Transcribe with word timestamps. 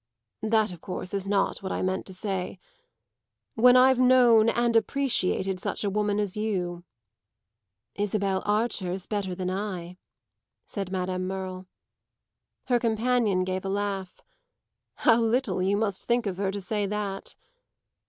"That 0.41 0.71
of 0.73 0.81
course 0.81 1.13
is 1.13 1.27
not 1.27 1.61
what 1.61 1.71
I 1.71 1.83
meant 1.83 2.07
to 2.07 2.13
say. 2.15 2.57
When 3.53 3.77
I've 3.77 3.99
known 3.99 4.49
and 4.49 4.75
appreciated 4.75 5.59
such 5.59 5.83
a 5.83 5.91
woman 5.91 6.19
as 6.19 6.35
you." 6.35 6.83
"Isabel 7.93 8.41
Archer's 8.43 9.05
better 9.05 9.35
than 9.35 9.51
I," 9.51 9.97
said 10.65 10.91
Madame 10.91 11.27
Merle. 11.27 11.67
Her 12.65 12.79
companion 12.79 13.43
gave 13.43 13.63
a 13.63 13.69
laugh. 13.69 14.23
"How 14.95 15.21
little 15.21 15.61
you 15.61 15.77
must 15.77 16.05
think 16.07 16.25
of 16.25 16.37
her 16.37 16.49
to 16.49 16.61
say 16.61 16.87
that!" 16.87 17.35